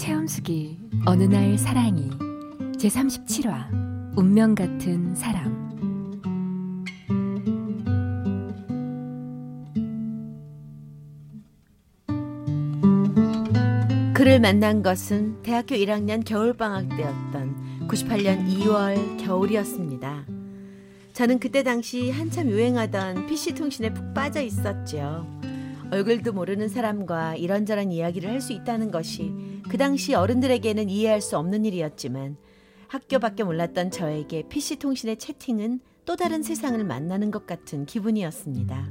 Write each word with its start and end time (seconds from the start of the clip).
체험수기 0.00 0.78
어느 1.04 1.24
날 1.24 1.58
사랑이 1.58 2.08
제37화 2.78 4.16
운명 4.16 4.54
같은 4.54 5.14
사람 5.14 5.68
그를 14.14 14.40
만난 14.40 14.82
것은 14.82 15.42
대학교 15.42 15.74
1학년 15.74 16.24
겨울방학 16.24 16.88
때였던 16.88 17.86
98년 17.88 18.48
2월 18.48 19.22
겨울이었습니다. 19.22 20.24
저는 21.12 21.38
그때 21.38 21.62
당시 21.62 22.10
한참 22.10 22.48
유행하던 22.48 23.26
PC통신에 23.26 23.92
푹 23.92 24.14
빠져 24.14 24.40
있었죠. 24.40 25.26
얼굴도 25.90 26.32
모르는 26.32 26.68
사람과 26.68 27.34
이런저런 27.34 27.92
이야기를 27.92 28.30
할 28.30 28.40
수 28.40 28.54
있다는 28.54 28.90
것이 28.90 29.59
그 29.70 29.78
당시 29.78 30.14
어른들에게는 30.14 30.90
이해할 30.90 31.20
수 31.20 31.38
없는 31.38 31.64
일이었지만 31.64 32.36
학교밖에 32.88 33.44
몰랐던 33.44 33.90
저에게 33.90 34.42
PC통신의 34.48 35.16
채팅은 35.18 35.80
또 36.04 36.16
다른 36.16 36.42
세상을 36.42 36.82
만나는 36.84 37.30
것 37.30 37.46
같은 37.46 37.86
기분이었습니다. 37.86 38.88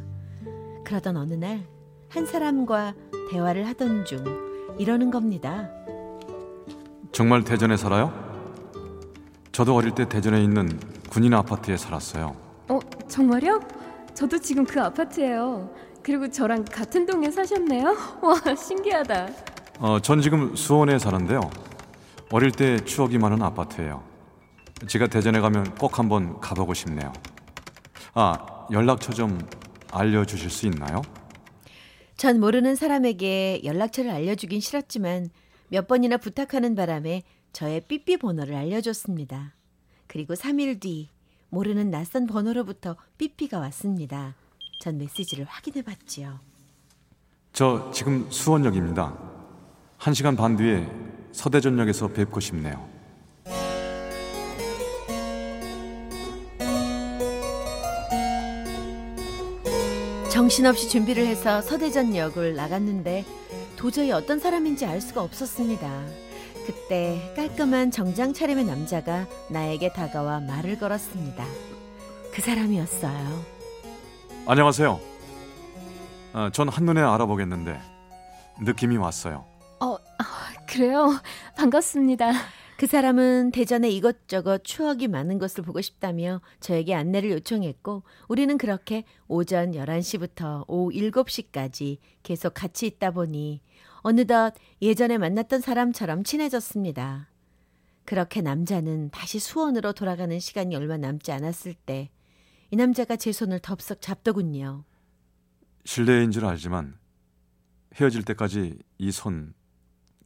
그러던 0.86 1.18
어느 1.18 1.34
날 1.34 1.80
한 2.10 2.26
사람과 2.26 2.96
대화를 3.30 3.68
하던 3.68 4.04
중 4.04 4.24
이러는 4.80 5.12
겁니다. 5.12 5.70
정말 7.12 7.44
대전에 7.44 7.78
살아요? 7.78 8.12
저도 9.52 9.76
어릴 9.76 9.92
때 9.94 10.08
대전에 10.10 10.44
있는 10.44 10.80
군인 11.10 11.34
아파트에 11.34 11.78
살았어요. 11.78 12.36
어 12.70 12.80
정말요? 13.08 13.60
저도 14.14 14.40
지금 14.40 14.66
그 14.66 14.82
아파트예요 14.82 15.74
그리고 16.04 16.30
저랑 16.30 16.66
같은 16.66 17.06
동에 17.06 17.30
사셨네요 17.32 17.96
와 18.22 18.56
신기하다 18.56 19.28
어, 19.80 19.98
전 20.02 20.22
지금 20.22 20.56
수원에 20.58 21.00
사는데요. 21.00 21.50
어릴 22.32 22.52
때 22.52 22.84
추억이 22.84 23.18
많은 23.18 23.42
아파트예요. 23.42 24.04
제가 24.88 25.08
대전에 25.08 25.40
가면 25.40 25.76
꼭 25.76 26.00
한번 26.00 26.40
가보고 26.42 26.74
싶네요. 26.74 27.14
아, 28.14 28.68
연락처 28.72 29.14
좀 29.14 29.40
알려주실 29.92 30.50
수 30.50 30.66
있나요? 30.68 31.02
전 32.18 32.42
모르는 32.42 32.76
사람에게 32.76 33.62
연락처를 33.64 34.12
알려주긴 34.12 34.60
싫었지만 34.60 35.30
몇 35.70 35.88
번이나 35.88 36.18
부탁하는 36.18 36.76
바람에 36.76 37.24
저의 37.54 37.82
삐삐 37.88 38.18
번호를 38.18 38.56
알려줬습니다. 38.56 39.54
그리고 40.08 40.34
3일 40.34 40.82
뒤 40.82 41.08
모르는 41.50 41.90
낯선 41.90 42.28
번호로부터 42.28 42.98
삐삐가 43.18 43.60
왔습니다. 43.60 44.36
전 44.82 44.98
메시지를 44.98 45.46
확인해 45.46 45.82
봤지요. 45.84 46.40
저 47.54 47.90
지금 47.94 48.30
수원역입니다. 48.30 49.29
한 50.00 50.14
시간 50.14 50.38
반 50.38 50.56
뒤에 50.56 50.88
서대전역에서 51.34 52.08
뵙고 52.08 52.40
싶네요. 52.40 52.88
정신없이 60.32 60.88
준비를 60.88 61.28
해서 61.28 61.62
서대전역을 61.62 62.56
나갔는데 62.56 63.26
도저히 63.76 64.14
어떤 64.14 64.40
사람인지 64.40 64.86
알 64.86 65.02
수가 65.02 65.22
없었습니다. 65.22 66.06
그때 66.66 67.34
깔끔한 67.36 67.92
정장 67.92 68.32
차림의 68.34 68.64
남자가 68.64 69.28
나에게 69.50 69.92
다가와 69.92 70.40
말을 70.40 70.80
걸었습니다. 70.80 71.44
그 72.34 72.42
사람이었어요. 72.42 73.44
안녕하세요. 74.46 75.00
아, 76.32 76.50
전 76.54 76.70
한눈에 76.70 77.02
알아보겠는데 77.02 77.78
느낌이 78.62 78.96
왔어요. 78.96 79.49
그래요 80.72 81.20
반갑습니다 81.58 82.32
그 82.78 82.88
사람은 82.88 83.52
대전에 83.52 83.90
이것저것 83.90 84.64
추억이 84.64 85.08
많은 85.10 85.38
것을 85.38 85.64
보고 85.64 85.82
싶다며 85.82 86.42
저에게 86.62 86.94
안내를 86.94 87.32
요청했고 87.32 88.04
우리는 88.30 88.58
그렇게 88.58 89.04
오전 89.28 89.72
11시부터 89.72 90.64
오후 90.68 90.90
7시까지 90.92 91.98
계속 92.24 92.54
같이 92.54 92.88
있다 92.88 93.12
보니 93.12 93.62
어느덧 93.98 94.54
예전에 94.82 95.18
만났던 95.18 95.60
사람처럼 95.60 96.24
친해졌습니다. 96.24 97.28
그렇게 98.06 98.42
남자는 98.42 99.10
다시 99.10 99.40
수원으로 99.40 99.92
돌아가는 99.92 100.40
시간이 100.40 100.74
얼마 100.78 100.96
남지 100.96 101.34
않았을 101.34 101.74
때 101.74 102.10
이 102.72 102.76
남자가 102.76 103.16
제 103.16 103.32
손을 103.32 103.60
덥석 103.60 104.00
잡더군요. 104.02 104.84
실례인 105.86 106.30
줄 106.32 106.46
알지만 106.46 107.00
헤어질 107.96 108.24
때까지 108.24 108.78
이 109.00 109.12
손 109.12 109.54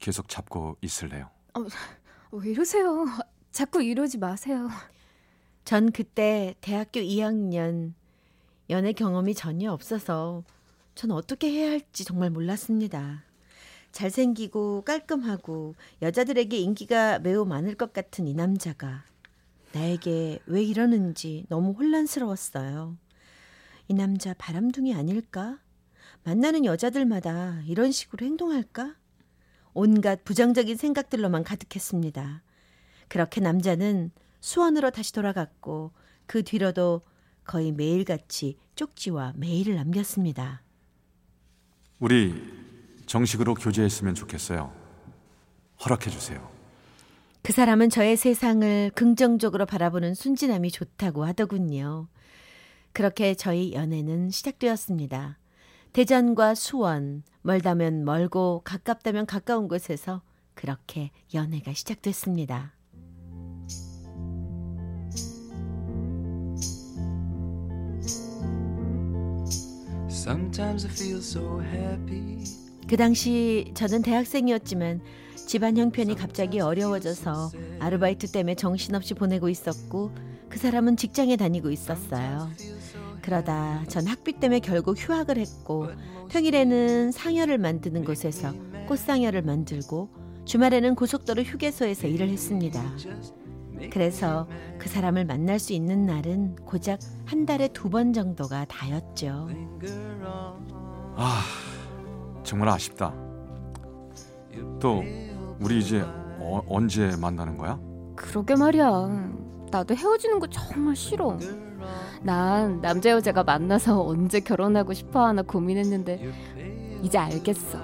계속 0.04 0.28
잡고 0.28 0.76
있을래요. 0.82 1.30
왜 2.32 2.50
이러세요 2.50 3.06
자꾸 3.52 3.82
이러지 3.82 4.18
마세요 4.18 4.68
전 5.64 5.92
그때 5.94 6.56
대학교 6.60 7.00
2학년 7.00 7.94
연애 8.70 8.92
경험이 8.92 9.34
전혀 9.34 9.72
없어서 9.72 10.44
전 10.94 11.12
어떻게 11.12 11.50
해야 11.52 11.72
할지 11.72 12.04
정말 12.04 12.32
몰랐습니다. 12.32 13.24
잘생기고 13.94 14.82
깔끔하고 14.82 15.76
여자들에게 16.02 16.58
인기가 16.58 17.20
매우 17.20 17.46
많을 17.46 17.76
것 17.76 17.94
같은 17.94 18.28
이 18.28 18.34
남자가 18.34 19.06
나에게 19.72 20.40
왜 20.48 20.64
이러는지 20.64 21.46
너무 21.48 21.72
혼란스러웠어요. 21.72 22.98
이 23.88 23.94
남자 23.94 24.34
바람둥이 24.34 24.94
아닐까? 24.96 25.60
만나는 26.26 26.66
여자들마다 26.66 27.62
이런 27.68 27.94
식으로 27.94 28.26
행동할까? 28.26 28.96
온갖 29.74 30.24
부정적인 30.24 30.78
생각들로만 30.78 31.44
가득했습니다. 31.44 32.44
그렇게 33.08 33.42
남자는 33.42 34.12
수원으로 34.40 34.92
다시 34.92 35.14
돌아갔고 35.14 35.92
그 36.26 36.44
뒤로도 36.44 37.02
거의 37.44 37.72
매일같이 37.72 38.58
쪽지와 38.76 39.34
메일을 39.36 39.76
남겼습니다. 39.76 40.62
우리 42.00 42.34
정식으로 43.06 43.54
교제했으면 43.54 44.16
좋겠어요. 44.16 44.74
허락해 45.84 46.10
주세요. 46.10 46.52
그 47.42 47.52
사람은 47.52 47.90
저의 47.90 48.16
세상을 48.16 48.92
긍정적으로 48.96 49.66
바라보는 49.66 50.14
순진함이 50.14 50.72
좋다고 50.72 51.26
하더군요. 51.26 52.08
그렇게 52.94 53.34
저희 53.34 53.74
연애는 53.74 54.30
시작되었습니다. 54.30 55.38
대전과 55.94 56.56
수원, 56.56 57.22
멀다면 57.44 58.04
멀고 58.04 58.62
가깝다면 58.66 59.28
가까운 59.28 59.68
곳에서 59.68 60.24
그렇게 60.56 61.12
연애가 61.36 61.74
시작됐습니다. 61.74 62.74
So. 71.22 71.62
그 72.88 72.98
당시 72.98 73.72
저는 73.76 74.02
대학생이었지만 74.02 75.02
집안 75.36 75.78
형편이 75.78 76.16
갑자기 76.16 76.60
어려워져서 76.60 77.52
아르바이트 77.80 78.32
때문에 78.32 78.56
정신없이 78.56 79.14
보내고 79.14 79.50
있었고 79.50 80.12
그 80.50 80.58
사람은 80.58 80.98
직장에 80.98 81.36
다니고 81.36 81.70
있었어요. 81.70 82.50
그러다 83.24 83.84
전 83.88 84.06
학비 84.06 84.34
때문에 84.34 84.60
결국 84.60 84.96
휴학을 84.98 85.38
했고 85.38 85.88
평일에는 86.30 87.12
상여를 87.12 87.58
만드는 87.58 88.04
곳에서 88.06 88.52
꽃상여를 88.88 89.42
만들고 89.44 90.10
주말에는 90.46 90.94
고속도로 90.96 91.42
휴게소에서 91.44 92.08
일을 92.08 92.28
했습니다. 92.30 92.82
그래서 93.92 94.48
그 94.78 94.90
사람을 94.90 95.26
만날 95.26 95.58
수 95.58 95.74
있는 95.74 96.06
날은 96.06 96.56
고작 96.58 97.00
한 97.26 97.46
달에 97.46 97.70
두 97.70 97.90
번 97.90 98.12
정도가 98.14 98.66
다였죠. 98.66 99.48
아, 101.16 101.42
정말 102.44 102.70
아쉽다. 102.70 103.14
또 104.82 105.02
우리 105.60 105.80
이제 105.80 106.02
어, 106.06 106.62
언제 106.68 107.16
만나는 107.16 107.58
거야? 107.58 107.80
그러게 108.16 108.56
말이야. 108.56 109.32
나도 109.72 109.96
헤어지는 109.96 110.40
거 110.40 110.48
정말 110.48 110.96
싫어. 110.96 111.38
난 112.22 112.82
남자 112.82 113.10
여자가 113.12 113.44
만나서 113.44 114.06
언제 114.06 114.40
결혼하고 114.40 114.94
싶어 114.94 115.26
하나 115.26 115.42
고민했는데 115.42 116.32
이제 117.02 117.18
알겠어. 117.18 117.80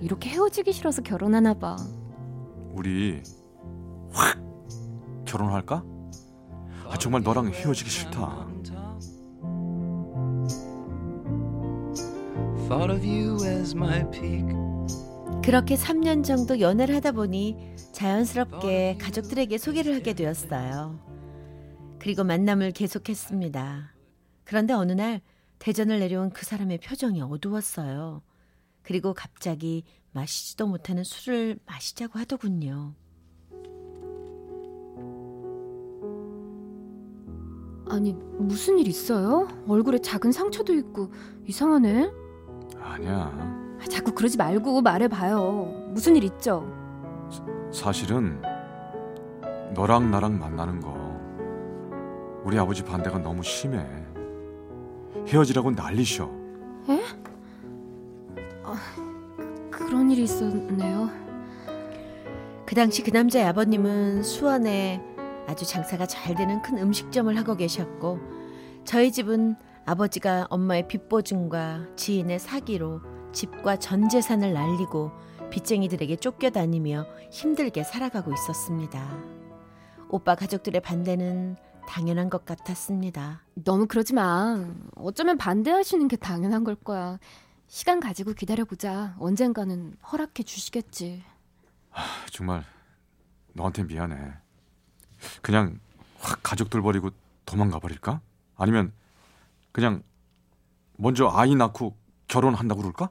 이렇게 0.00 0.30
헤어지기 0.30 0.72
싫어서 0.72 1.02
결혼하나 1.02 1.54
봐. 1.54 1.76
우리 2.74 3.22
확 4.12 4.38
결혼할까? 5.24 5.84
아, 6.88 6.96
정말 6.98 7.22
너랑 7.22 7.48
헤어지기 7.48 7.88
싫다. 7.88 8.46
Thought 12.68 12.90
of 12.92 13.06
you 13.06 13.36
as 13.44 13.74
my 13.74 14.08
peak. 14.10 14.46
그렇게 15.44 15.74
3년 15.74 16.24
정도 16.24 16.60
연애를 16.60 16.94
하다 16.96 17.12
보니 17.12 17.74
자연스럽게 17.92 18.98
가족들에게 19.00 19.58
소개를 19.58 19.94
하게 19.96 20.14
되었어요. 20.14 20.98
그리고 22.02 22.24
만남을 22.24 22.72
계속했습니다. 22.72 23.92
그런데 24.42 24.72
어느 24.72 24.90
날 24.90 25.20
대전을 25.60 26.00
내려온 26.00 26.30
그 26.30 26.44
사람의 26.44 26.78
표정이 26.78 27.22
어두웠어요. 27.22 28.22
그리고 28.82 29.14
갑자기 29.14 29.84
마시지도 30.10 30.66
못하는 30.66 31.04
술을 31.04 31.60
마시자고 31.64 32.18
하더군요. 32.18 32.94
아니 37.88 38.14
무슨 38.36 38.80
일 38.80 38.88
있어요? 38.88 39.46
얼굴에 39.68 40.00
작은 40.00 40.32
상처도 40.32 40.74
있고 40.74 41.12
이상하네. 41.46 42.10
아니야. 42.80 43.78
아, 43.80 43.84
자꾸 43.88 44.12
그러지 44.12 44.38
말고 44.38 44.80
말해봐요. 44.80 45.90
무슨 45.90 46.16
일 46.16 46.24
있죠? 46.24 46.66
사실은 47.72 48.42
너랑 49.72 50.10
나랑 50.10 50.40
만나는 50.40 50.80
거 50.80 51.01
우리 52.44 52.58
아버지 52.58 52.82
반대가 52.82 53.18
너무 53.18 53.42
심해. 53.42 53.84
헤어지라고 55.26 55.70
난리셔. 55.70 56.28
그런 59.70 60.10
일이 60.10 60.24
있었네요. 60.24 61.10
그 62.66 62.74
당시 62.74 63.02
그 63.02 63.10
남자의 63.10 63.44
아버님은 63.46 64.22
수원에 64.22 65.02
아주 65.46 65.66
장사가 65.66 66.06
잘 66.06 66.34
되는 66.34 66.62
큰 66.62 66.78
음식점을 66.78 67.36
하고 67.36 67.54
계셨고 67.56 68.18
저희 68.84 69.12
집은 69.12 69.56
아버지가 69.84 70.46
엄마의 70.48 70.88
빚보증과 70.88 71.88
지인의 71.96 72.38
사기로 72.38 73.00
집과 73.32 73.76
전 73.76 74.08
재산을 74.08 74.52
날리고 74.52 75.10
빚쟁이들에게 75.50 76.16
쫓겨다니며 76.16 77.06
힘들게 77.30 77.82
살아가고 77.84 78.32
있었습니다. 78.32 79.18
오빠 80.08 80.34
가족들의 80.34 80.80
반대는 80.80 81.56
당연한 81.86 82.30
것 82.30 82.44
같았습니다. 82.44 83.42
너무 83.54 83.86
그러지 83.86 84.14
마. 84.14 84.66
어쩌면 84.96 85.36
반대하시는 85.38 86.08
게 86.08 86.16
당연한 86.16 86.64
걸 86.64 86.74
거야. 86.74 87.18
시간 87.66 88.00
가지고 88.00 88.32
기다려보자. 88.34 89.16
언젠가는 89.18 89.96
허락해 90.12 90.42
주시겠지. 90.44 91.22
정말 92.30 92.64
너한테 93.54 93.84
미안해. 93.84 94.34
그냥 95.40 95.78
확 96.18 96.40
가족들 96.42 96.82
버리고 96.82 97.10
도망가 97.44 97.78
버릴까? 97.78 98.20
아니면 98.56 98.92
그냥 99.72 100.02
먼저 100.96 101.28
아이 101.28 101.54
낳고 101.54 101.96
결혼한다고 102.28 102.80
그럴까? 102.80 103.10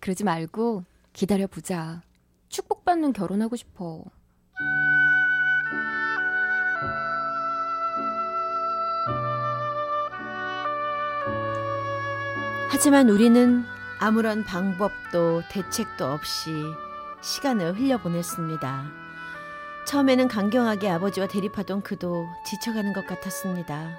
그러지 0.00 0.24
말고 0.24 0.84
기다려보자. 1.12 2.02
축복받는 2.48 3.12
결혼하고 3.12 3.56
싶어. 3.56 4.04
하지만 12.68 13.08
우리는 13.08 13.64
아무런 13.98 14.44
방법도 14.44 15.42
대책도 15.48 16.04
없이 16.04 16.64
시간을 17.22 17.78
흘려보냈습니다. 17.78 18.84
처음에는 19.86 20.28
강경하게 20.28 20.90
아버지와 20.90 21.28
대립하던 21.28 21.82
그도 21.82 22.26
지쳐가는 22.44 22.92
것 22.92 23.06
같았습니다. 23.06 23.98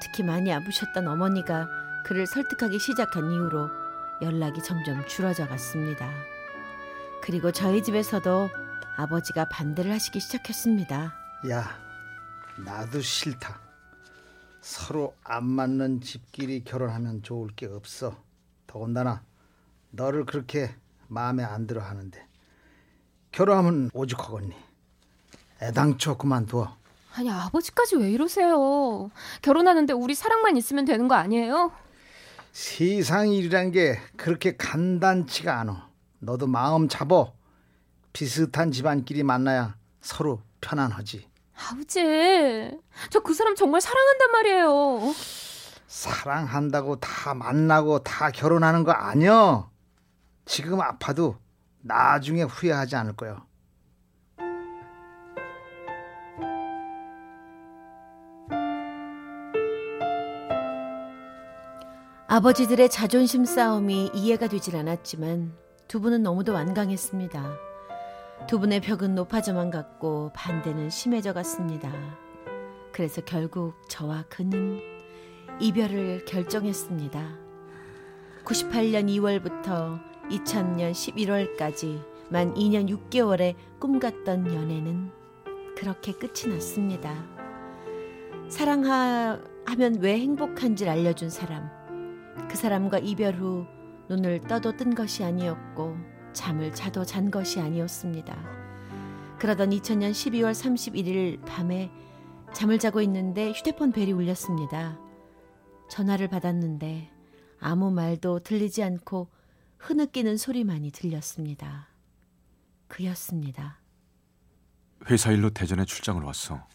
특히 0.00 0.22
많이 0.22 0.52
아프셨던 0.52 1.08
어머니가 1.08 1.68
그를 2.04 2.26
설득하기 2.26 2.78
시작한 2.78 3.30
이후로 3.30 3.68
연락이 4.22 4.62
점점 4.62 5.04
줄어져 5.06 5.46
갔습니다. 5.48 6.08
그리고 7.22 7.50
저희 7.52 7.82
집에서도 7.82 8.50
아버지가 8.96 9.46
반대를 9.46 9.92
하시기 9.92 10.20
시작했습니다. 10.20 11.12
야, 11.50 11.78
나도 12.56 13.00
싫다. 13.00 13.58
서로 14.60 15.14
안 15.24 15.44
맞는 15.46 16.00
집끼리 16.02 16.64
결혼하면 16.64 17.22
좋을 17.22 17.50
게 17.54 17.66
없어. 17.66 18.16
더군다나 18.66 19.22
너를 19.90 20.26
그렇게 20.26 20.74
마음에 21.08 21.42
안 21.42 21.66
들어 21.66 21.82
하는데 21.82 22.24
결혼하면 23.32 23.90
오죽하겠니? 23.92 24.54
애당초 25.62 26.16
그만둬. 26.16 26.76
아니 27.14 27.30
아버지까지 27.30 27.96
왜 27.96 28.10
이러세요? 28.10 29.10
결혼하는데 29.42 29.92
우리 29.92 30.14
사랑만 30.14 30.56
있으면 30.56 30.84
되는 30.84 31.08
거 31.08 31.14
아니에요? 31.16 31.72
세상 32.52 33.28
일이란 33.30 33.70
게 33.72 33.98
그렇게 34.16 34.56
간단치가 34.56 35.58
않아. 35.60 35.88
너도 36.20 36.46
마음 36.46 36.88
잡어. 36.88 37.34
비슷한 38.12 38.72
집안끼리 38.72 39.22
만나야 39.22 39.76
서로 40.00 40.42
편안하지. 40.60 41.29
아버지, 41.68 42.00
저 43.10 43.20
그 43.20 43.34
사람 43.34 43.54
정말 43.54 43.80
사랑한단 43.80 44.30
말이에요. 44.32 45.14
사랑한다고 45.86 46.96
다 47.00 47.34
만나고 47.34 48.00
다 48.00 48.30
결혼하는 48.30 48.84
거 48.84 48.92
아니여. 48.92 49.70
지금 50.46 50.80
아파도 50.80 51.36
나중에 51.80 52.42
후회하지 52.42 52.96
않을 52.96 53.14
거야. 53.16 53.44
아버지들의 62.28 62.88
자존심 62.90 63.44
싸움이 63.44 64.12
이해가 64.14 64.46
되질 64.46 64.76
않았지만 64.76 65.52
두 65.88 66.00
분은 66.00 66.22
너무도 66.22 66.52
완강했습니다. 66.52 67.69
두 68.46 68.58
분의 68.58 68.80
벽은 68.80 69.14
높아져만 69.14 69.70
갔고 69.70 70.32
반대는 70.34 70.90
심해져 70.90 71.32
갔습니다. 71.32 71.92
그래서 72.92 73.20
결국 73.20 73.74
저와 73.88 74.24
그는 74.28 74.80
이별을 75.60 76.24
결정했습니다. 76.24 77.38
98년 78.44 79.06
2월부터 79.06 80.00
2000년 80.30 80.92
11월까지 80.92 82.02
만 82.28 82.54
2년 82.54 82.88
6개월의 82.88 83.54
꿈 83.78 84.00
같던 84.00 84.52
연애는 84.52 85.10
그렇게 85.76 86.12
끝이 86.12 86.52
났습니다. 86.52 87.24
사랑하면 88.48 89.98
왜 90.00 90.18
행복한지를 90.18 90.90
알려준 90.90 91.30
사람. 91.30 91.70
그 92.48 92.56
사람과 92.56 92.98
이별 92.98 93.34
후 93.34 93.66
눈을 94.08 94.40
떠도 94.40 94.76
뜬 94.76 94.94
것이 94.94 95.22
아니었고 95.22 95.96
잠을 96.32 96.72
자도 96.74 97.04
잔 97.04 97.30
것이 97.30 97.60
아니었습니다. 97.60 98.34
그러던 99.38 99.70
2000년 99.70 100.12
12월 100.12 100.52
31일 100.52 101.44
밤에 101.46 101.90
잠을 102.52 102.78
자고 102.78 103.00
있는데 103.02 103.52
휴대폰 103.52 103.92
벨이 103.92 104.12
울렸습니다. 104.12 104.98
전화를 105.88 106.28
받았는데 106.28 107.10
아무 107.58 107.90
말도 107.90 108.40
들리지 108.40 108.82
않고 108.82 109.28
흐느끼는 109.78 110.36
소리만이 110.36 110.90
들렸습니다. 110.92 111.88
그였습니다. 112.88 113.78
회사 115.08 115.30
일로 115.32 115.50
대전에 115.50 115.84
출장을 115.84 116.22
왔어. 116.22 116.66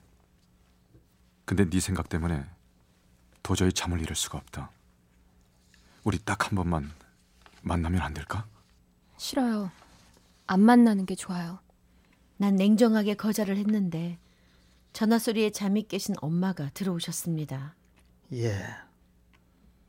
근데 1.45 1.69
네 1.69 1.79
생각 1.79 2.09
때문에 2.09 2.43
도저히 3.43 3.71
잠을 3.71 4.01
이룰 4.01 4.15
수가 4.15 4.37
없다. 4.39 4.71
우리 6.03 6.17
딱 6.19 6.47
한 6.47 6.55
번만 6.55 6.91
만나면 7.61 8.01
안 8.01 8.13
될까? 8.13 8.45
싫어요. 9.17 9.71
안 10.47 10.61
만나는 10.61 11.05
게 11.05 11.15
좋아요. 11.15 11.59
난 12.37 12.55
냉정하게 12.55 13.15
거절을 13.15 13.57
했는데 13.57 14.19
전화 14.93 15.17
소리에 15.19 15.49
잠이 15.51 15.83
깨신 15.87 16.15
엄마가 16.21 16.69
들어오셨습니다. 16.73 17.75
예. 18.33 18.55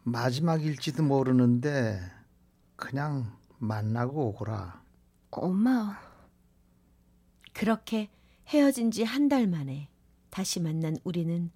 마지막일지도 0.05 1.03
모르는데 1.03 2.01
그냥 2.77 3.37
만나고 3.59 4.29
오거라. 4.29 4.81
엄마, 5.31 5.99
그렇게 7.53 8.09
헤어진 8.49 8.91
지 8.91 9.03
한 9.05 9.29
달 9.29 9.47
만에 9.47 9.89
다시 10.31 10.61
만난 10.61 10.97
우리는 11.05 11.51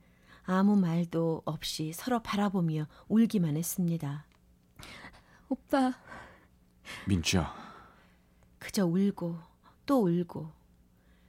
아무 0.45 0.77
말도 0.77 1.43
없이 1.45 1.93
서로 1.93 2.21
바라보며 2.21 2.87
울기만 3.09 3.57
했습니다. 3.57 4.27
오빠, 5.49 5.95
민주야, 7.07 7.55
그저 8.59 8.87
울고 8.87 9.39
또 9.87 10.05
울고 10.05 10.51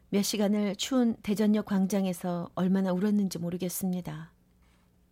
몇 0.09 0.21
시간을 0.23 0.75
추운 0.75 1.15
대전역 1.17 1.65
광장에서 1.65 2.49
얼마나 2.55 2.91
울었는지 2.91 3.39
모르겠습니다. 3.39 4.31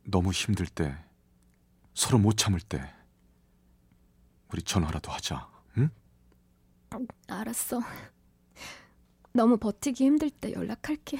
너무 0.04 0.32
힘들 0.32 0.68
때, 0.68 0.98
서로 1.94 2.18
못 2.20 2.38
참을 2.38 2.60
때, 2.60 2.82
우리 4.52 4.62
전화라도 4.62 5.12
하자. 5.12 5.50
응? 5.78 5.90
알았어. 7.28 7.80
너무 9.32 9.58
버티기 9.58 10.04
힘들 10.06 10.30
때 10.30 10.52
연락할게. 10.52 11.18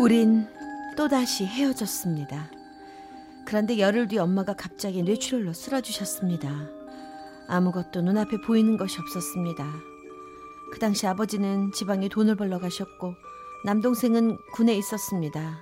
우린 0.00 0.48
또다시 0.96 1.44
헤어졌습니다. 1.44 2.50
그런데 3.44 3.78
열흘 3.78 4.08
뒤 4.08 4.16
엄마가 4.16 4.54
갑자기 4.54 5.02
뇌출혈로 5.02 5.52
쓰러지셨습니다. 5.52 6.48
아무것도 7.48 8.00
눈앞에 8.00 8.38
보이는 8.40 8.78
것이 8.78 8.98
없었습니다. 8.98 9.62
그 10.72 10.78
당시 10.78 11.06
아버지는 11.06 11.70
지방에 11.72 12.08
돈을 12.08 12.36
벌러 12.36 12.58
가셨고 12.58 13.14
남동생은 13.66 14.38
군에 14.54 14.74
있었습니다. 14.74 15.58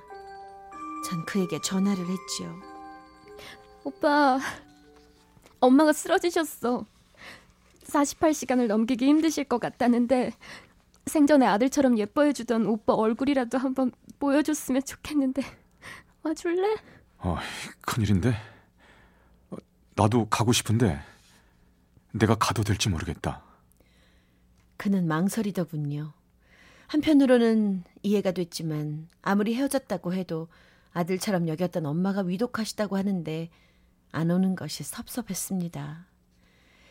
전 1.05 1.27
그에게 1.27 1.61
전화를 1.61 2.07
했지요. 2.07 2.55
오빠, 3.83 4.39
엄마가 5.59 5.93
쓰러지셨어. 5.93 6.85
48시간을 7.87 8.69
넘기기 8.69 9.05
힘드실 9.05 9.43
것 9.47 9.59
같다는데 9.59 10.31
생전에 11.09 11.45
아들처럼 11.47 11.99
예뻐해 11.99 12.33
주던 12.33 12.67
오빠 12.67 12.93
얼굴이라도 12.93 13.59
한번 13.59 13.91
보여줬으면 14.19 14.83
좋겠는데 14.83 15.43
와줄래? 16.23 16.77
어, 17.19 17.37
큰일인데. 17.81 18.35
어, 19.51 19.57
나도 19.95 20.29
가고 20.29 20.53
싶은데 20.53 21.01
내가 22.13 22.35
가도 22.35 22.63
될지 22.63 22.89
모르겠다. 22.89 23.43
그는 24.77 25.07
망설이더군요. 25.09 26.13
한편으로는 26.87 27.85
이해가 28.03 28.33
됐지만 28.33 29.09
아무리 29.21 29.55
헤어졌다고 29.55 30.15
해도 30.15 30.49
아들처럼 30.93 31.49
여겼던 31.49 31.85
엄마가 31.85 32.23
위독하시다고 32.23 32.97
하는데 32.97 33.51
안 34.11 34.31
오는 34.31 34.57
것이 34.57 34.85
섭섭했습니다. 34.85 36.07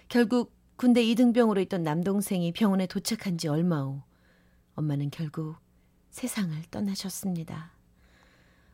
결국 0.08 0.54
군대 0.76 1.02
이등병으로 1.04 1.60
있던 1.62 1.82
남동생이 1.82 2.52
병원에 2.52 2.86
도착한 2.86 3.38
지 3.38 3.48
얼마 3.48 3.82
후 3.82 4.02
엄마는 4.76 5.10
결국 5.10 5.58
세상을 6.10 6.62
떠나셨습니다. 6.72 7.72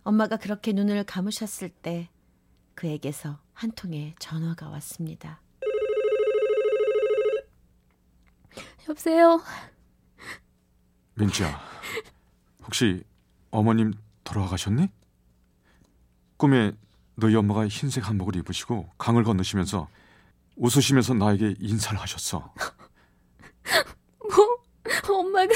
엄마가 0.04 0.38
그렇게 0.38 0.74
눈을 0.74 1.04
감으셨을 1.04 1.70
때 1.70 2.10
그에게서 2.76 3.40
한 3.54 3.72
통의 3.72 4.16
전화가 4.20 4.70
왔습니다. 4.70 5.42
여보세요? 8.88 9.42
민지야, 11.16 11.60
혹시 12.66 13.04
어머님 13.52 13.94
돌아가셨니? 14.24 14.90
꿈에 16.38 16.74
너희 17.16 17.36
엄마가 17.36 17.68
흰색 17.68 18.08
한복을 18.10 18.36
입으시고 18.38 18.90
강을 18.98 19.24
건너시면서 19.24 19.88
웃으시면서 20.56 21.14
나에게 21.14 21.56
인사를 21.60 22.00
하셨어. 22.00 22.54
뭐? 24.20 25.18
엄마가 25.20 25.54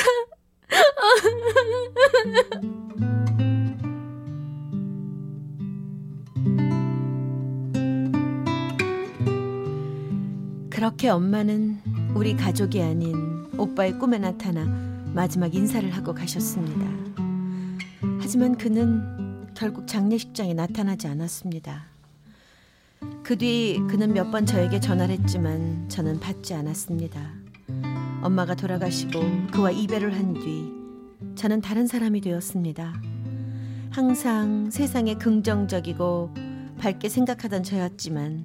그렇게 10.70 11.10
엄마는 11.10 11.80
우리 12.16 12.36
가족이 12.36 12.82
아닌 12.82 13.46
오빠의 13.58 13.98
꿈에 13.98 14.18
나타나 14.20 14.66
마지막 15.14 15.54
인사를 15.56 15.90
하고 15.92 16.14
가셨습니다. 16.14 16.86
하지만 18.22 18.58
그는 18.58 19.48
결국 19.56 19.88
장례식장에 19.88 20.54
나타나지 20.54 21.08
않았습니다. 21.08 21.86
그 23.24 23.38
뒤 23.38 23.80
그는 23.90 24.14
몇 24.14 24.32
번 24.32 24.46
저에게 24.46 24.80
전화를 24.80 25.16
했지만 25.20 25.88
저는 25.90 26.20
받지 26.20 26.54
않았습니다. 26.54 27.20
엄마가 28.22 28.56
돌아가시고 28.56 29.20
그와 29.52 29.72
이별을 29.72 30.14
한 30.16 30.34
뒤 30.36 30.72
저는 31.38 31.62
다른 31.62 31.86
사람이 31.86 32.22
되었습니다. 32.22 33.00
항상 33.92 34.72
세상에 34.72 35.14
긍정적이고 35.14 36.34
밝게 36.80 37.10
생각하던 37.10 37.62
저였지만 37.62 38.44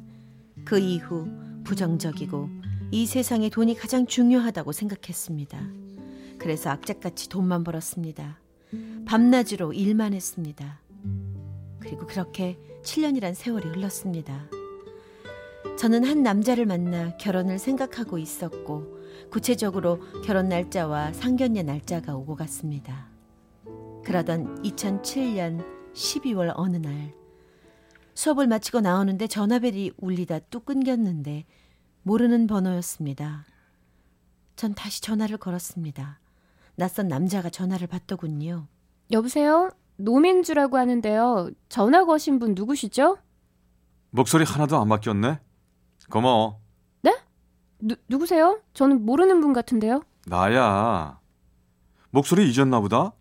그 0.66 0.78
이후 0.78 1.26
부정적이고 1.64 2.50
이 2.90 3.06
세상에 3.06 3.48
돈이 3.48 3.76
가장 3.76 4.06
중요하다고 4.06 4.72
생각했습니다. 4.72 5.58
그래서 6.38 6.68
악착같이 6.68 7.30
돈만 7.30 7.64
벌었습니다. 7.64 8.38
밤낮으로 9.06 9.72
일만 9.72 10.12
했습니다. 10.12 10.78
그리고 11.80 12.06
그렇게 12.06 12.58
7년이란 12.82 13.34
세월이 13.34 13.68
흘렀습니다. 13.68 14.44
저는 15.78 16.04
한 16.04 16.22
남자를 16.22 16.66
만나 16.66 17.16
결혼을 17.16 17.58
생각하고 17.58 18.18
있었고 18.18 19.01
구체적으로 19.32 19.98
결혼 20.22 20.50
날짜와 20.50 21.14
상견례 21.14 21.62
날짜가 21.62 22.14
오고 22.14 22.36
갔습니다. 22.36 23.06
그러던 24.04 24.62
2007년 24.62 25.64
12월 25.94 26.52
어느 26.54 26.76
날 26.76 27.14
수업을 28.12 28.46
마치고 28.46 28.80
나오는데 28.80 29.26
전화벨이 29.26 29.92
울리다 29.96 30.40
뚝 30.50 30.66
끊겼는데 30.66 31.46
모르는 32.02 32.46
번호였습니다. 32.46 33.46
전 34.54 34.74
다시 34.74 35.00
전화를 35.00 35.38
걸었습니다. 35.38 36.20
낯선 36.74 37.08
남자가 37.08 37.48
전화를 37.48 37.86
받더군요. 37.86 38.66
여보세요? 39.10 39.70
노민주라고 39.96 40.76
하는데요. 40.76 41.50
전화 41.70 42.04
거신 42.04 42.38
분 42.38 42.54
누구시죠? 42.54 43.16
목소리 44.10 44.44
하나도 44.44 44.76
안 44.76 44.88
바뀌었네. 44.90 45.40
고마워. 46.10 46.61
누, 47.82 47.96
누구세요? 48.08 48.60
저는 48.74 49.04
모르는 49.04 49.40
분 49.40 49.52
같은데요. 49.52 50.02
나야. 50.26 51.18
목소리 52.10 52.50
잊었나 52.50 52.80
보다. 52.80 53.12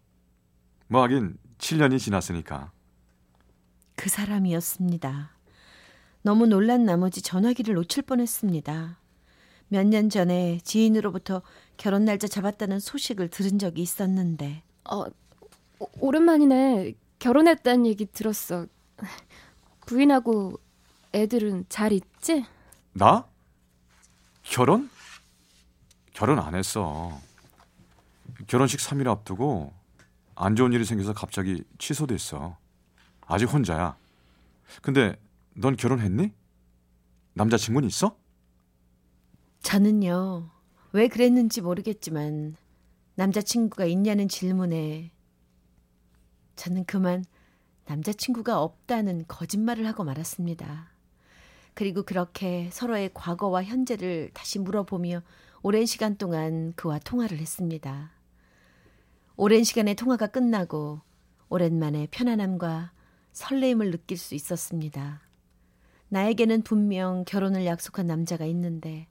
뭐 0.88 1.01
하긴 1.03 1.38
7년이 1.58 2.00
지났으니까. 2.00 2.72
그 3.96 4.10
사람이었습니다. 4.10 5.32
너무 6.24 6.46
놀란 6.46 6.86
나머지 6.86 7.22
전화기를 7.22 7.74
놓칠 7.75 8.03
뻔했습니다. 8.03 8.98
몇 9.70 9.84
년 9.88 10.10
전에 10.10 10.60
지인으로부터 10.63 11.41
결혼 11.77 12.03
날짜 12.06 12.27
잡았다는 12.27 12.80
소식을 12.80 13.30
들은 13.30 13.58
적이 13.58 13.82
있었는데 13.82 14.63
어, 14.89 15.06
오- 15.80 15.88
오랜만이네. 16.00 16.94
결혼했다는 17.20 17.86
얘기 17.86 18.06
들었어. 18.06 18.68
부인하고 19.86 20.60
애들은 21.13 21.65
잘 21.70 21.91
있지? 21.94 22.46
나? 22.94 23.25
결혼? 24.51 24.89
결혼 26.12 26.38
안 26.38 26.55
했어. 26.55 27.17
결혼식 28.48 28.81
3일 28.81 29.08
앞두고 29.08 29.72
안 30.36 30.58
좋은 30.58 30.74
일이 30.74 30.84
생겨서 30.84 31.13
갑자기 31.13 31.63
취소됐어. 31.77 32.58
아직 33.27 33.46
혼자야. 33.46 33.96
근데 34.81 35.17
넌 35.53 35.77
결혼했니? 35.77 36.34
남자친구는 37.34 37.88
있어? 37.88 38.17
저는요 39.62 40.50
왜 40.91 41.08
그랬는지 41.08 41.62
모르겠지만 41.62 42.58
남자친구가 43.15 43.86
있냐는 43.86 44.27
질문에 44.27 45.13
저는 46.58 46.84
그만 46.84 47.24
남자친구가 47.86 48.62
없다는 48.62 49.24
거짓말을 49.29 49.88
하고 49.88 50.03
말았습니다. 50.03 50.90
그리고 51.74 52.04
그렇게 52.04 52.70
서로의 52.72 53.12
과거와 53.13 53.63
현재를 53.63 54.32
다시 54.34 54.60
물어보며 54.60 55.22
오랜 55.63 55.86
시간 55.86 56.18
동안 56.18 56.74
그와 56.75 57.00
통화를 57.00 57.38
했습니다. 57.38 58.12
오랜 59.38 59.63
시간의 59.63 59.96
통화가 59.96 60.28
끝나고 60.28 61.01
오랜만에 61.50 62.08
편안함과 62.12 62.92
설레임을 63.32 63.92
느낄 63.92 64.18
수 64.18 64.36
있었습니다. 64.36 65.22
나에게는 66.10 66.63
분명 66.63 67.24
결혼을 67.25 67.66
약속한 67.66 68.06
남자가 68.06 68.46
있는데 68.46 69.08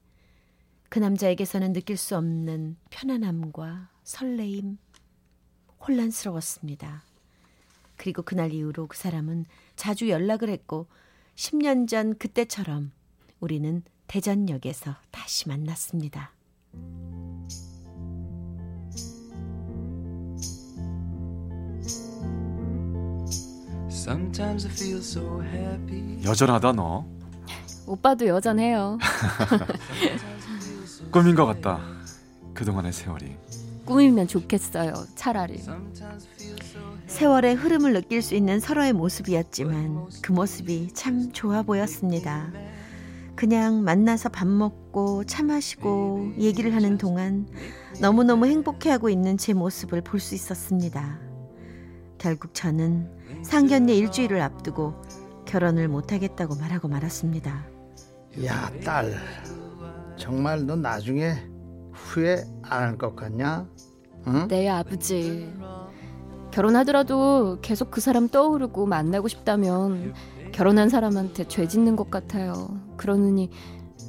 그 0.91 0.99
남자에게서는 0.99 1.73
느낄 1.73 1.97
수 1.97 2.17
없는 2.17 2.77
편안함과 2.91 3.89
설레임, 4.03 4.77
혼란스러웠습니다. 5.87 7.05
그리고 7.97 8.23
그날 8.23 8.53
이후로 8.53 8.89
그 8.89 8.97
사람은 8.97 9.47
자주 9.77 10.09
연락을 10.09 10.49
했고 10.49 10.89
10년 11.41 11.89
전 11.89 12.19
그때처럼 12.19 12.93
우리는 13.41 13.83
대전역에서 14.09 14.97
다시 15.11 15.49
만났습니다. 15.49 16.33
Sometimes 23.89 24.67
I 24.67 24.71
feel 24.71 24.99
so 24.99 25.43
happy. 25.43 26.23
여전하다 26.23 26.73
너. 26.73 27.07
오빠도 27.87 28.27
여전해요. 28.27 28.99
꿈인 31.11 31.35
것 31.35 31.47
같다. 31.47 31.81
그동안의 32.53 32.93
세월이. 32.93 33.35
꿈이면 33.91 34.29
좋겠어요. 34.29 34.93
차라리. 35.17 35.61
세월의 37.09 37.57
흐름을 37.57 37.93
느낄 37.93 38.23
수 38.23 38.37
있는 38.37 38.61
서로의 38.61 38.93
모습이었지만 38.93 40.07
그 40.23 40.31
모습이 40.31 40.93
참 40.95 41.33
좋아 41.33 41.63
보였습니다. 41.63 42.53
그냥 43.35 43.83
만나서 43.83 44.29
밥 44.29 44.47
먹고 44.47 45.25
차 45.25 45.43
마시고 45.43 46.35
얘기를 46.39 46.73
하는 46.75 46.99
동안 46.99 47.49
너무너무 48.01 48.47
행복해하고 48.47 49.09
있는 49.11 49.37
제 49.37 49.55
모습을 49.55 50.03
볼 50.03 50.21
수 50.21 50.37
있었습니다. 50.37 51.19
결국 52.19 52.55
저는 52.55 53.11
상견례 53.43 53.95
일주일을 53.97 54.41
앞두고 54.41 54.95
결혼을 55.47 55.89
못하겠다고 55.89 56.55
말하고 56.55 56.87
말았습니다. 56.87 57.67
야, 58.45 58.71
딸. 58.85 59.15
정말 60.17 60.65
너 60.65 60.77
나중에 60.77 61.50
후회 62.05 62.45
안 62.63 62.83
할 62.83 62.99
것 62.99 63.15
같냐? 63.17 63.67
응? 64.27 64.49
네, 64.49 64.69
아버지. 64.69 65.53
결혼하더라도 66.51 67.59
계속 67.63 67.91
그 67.91 68.01
사람 68.01 68.29
떠오르고 68.29 68.87
만나고 68.87 69.29
싶다면 69.29 70.15
결혼한 70.53 70.89
사람한테 70.89 71.47
죄 71.49 71.67
짓는 71.69 71.95
것 71.97 72.11
같아요. 72.11 72.81
그러느니 72.97 73.51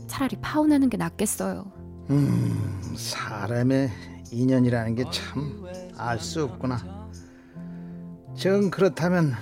차라리 0.08 0.38
파혼하는 0.42 0.90
게 0.90 0.98
낫겠어요. 0.98 1.66
음, 2.10 2.94
사람의 2.98 3.90
인연이라는 4.32 4.96
게 4.96 5.04
참 5.12 5.62
알 5.98 6.20
수 6.20 6.44
없구나. 6.44 6.80
정 8.36 8.72
그렇다면 8.72 9.34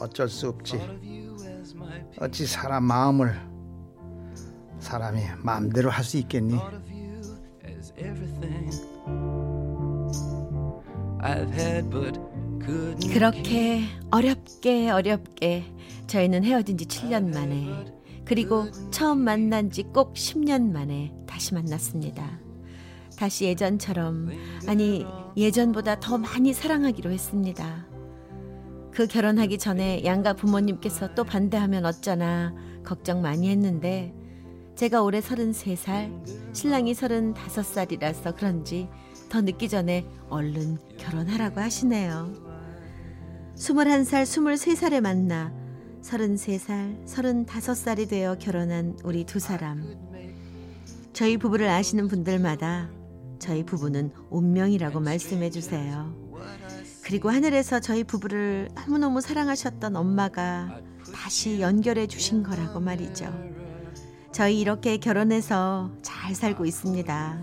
어쩔 0.00 0.28
수 0.28 0.48
없지. 0.48 0.78
어찌 2.20 2.46
사람 2.46 2.84
마음을 2.84 3.34
사람이 4.80 5.20
마음대로 5.42 5.88
할 5.90 6.04
수 6.04 6.18
있겠니? 6.18 6.58
As 7.88 7.92
everything 7.98 8.70
I've 11.20 11.50
had 11.52 11.90
but 11.90 12.18
그렇게 13.12 13.84
어렵게 14.10 14.90
어렵게 14.90 15.64
저희는 16.06 16.44
헤어진 16.44 16.76
지 16.76 16.84
7년 16.84 17.32
만에 17.32 17.86
그리고 18.24 18.70
처음 18.90 19.20
만난 19.20 19.70
지 19.70 19.84
꼭 19.84 20.12
10년 20.14 20.70
만에 20.70 21.14
다시 21.26 21.54
만났습니다. 21.54 22.40
다시 23.16 23.46
예전처럼 23.46 24.30
아니 24.66 25.06
예전보다 25.36 25.98
더 26.00 26.18
많이 26.18 26.52
사랑하기로 26.52 27.10
했습니다. 27.10 27.86
그 28.92 29.06
결혼하기 29.06 29.58
전에 29.58 30.04
양가 30.04 30.34
부모님께서 30.34 31.14
또 31.14 31.24
반대하면 31.24 31.86
어쩌나 31.86 32.54
걱정 32.84 33.22
많이 33.22 33.48
했는데 33.48 34.14
제가 34.78 35.02
올해 35.02 35.18
33살, 35.18 36.54
신랑이 36.54 36.92
35살이라서 36.92 38.36
그런지 38.36 38.88
더 39.28 39.40
늦기 39.40 39.68
전에 39.68 40.06
얼른 40.28 40.78
결혼하라고 40.96 41.60
하시네요. 41.60 42.32
21살, 43.56 44.22
23살에 44.22 45.00
만나 45.00 45.52
33살, 46.02 47.04
35살이 47.08 48.08
되어 48.08 48.36
결혼한 48.38 48.96
우리 49.02 49.24
두 49.24 49.40
사람. 49.40 49.82
저희 51.12 51.38
부부를 51.38 51.66
아시는 51.66 52.06
분들마다 52.06 52.88
저희 53.40 53.64
부부는 53.64 54.12
운명이라고 54.30 55.00
말씀해 55.00 55.50
주세요. 55.50 56.14
그리고 57.02 57.30
하늘에서 57.30 57.80
저희 57.80 58.04
부부를 58.04 58.68
너무너무 58.76 59.20
사랑하셨던 59.20 59.96
엄마가 59.96 60.80
다시 61.12 61.60
연결해 61.60 62.06
주신 62.06 62.44
거라고 62.44 62.78
말이죠. 62.78 63.57
저희 64.38 64.60
이렇게 64.60 64.98
결혼해서 64.98 65.90
잘 66.00 66.32
살고 66.32 66.64
있습니다. 66.64 67.38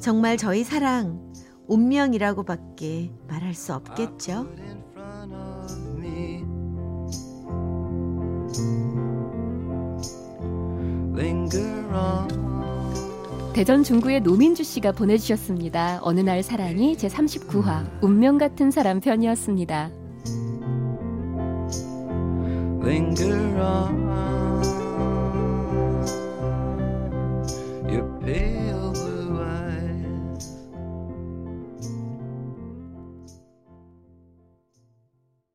정말 0.00 0.36
저희 0.36 0.62
사랑 0.62 1.32
운명이라고밖에 1.66 3.10
말할 3.26 3.54
수 3.54 3.72
없겠죠. 3.72 4.46
in 4.58 4.82
front 4.92 5.34
of 5.34 5.98
me. 5.98 6.44
Linger 11.14 11.86
on. 11.94 13.52
대전 13.54 13.82
중구의 13.82 14.20
노민주 14.20 14.62
씨가 14.62 14.92
보내주셨습니다. 14.92 16.00
어느 16.02 16.20
날 16.20 16.42
사랑이 16.42 16.98
제 16.98 17.08
39화 17.08 18.02
운명 18.02 18.36
같은 18.36 18.70
사람 18.70 19.00
편이었습니다. 19.00 19.90
Linger 22.82 23.58
on. 23.58 24.03